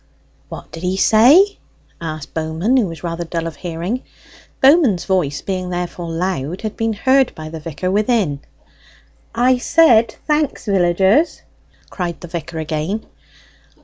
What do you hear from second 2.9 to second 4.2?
rather dull of hearing.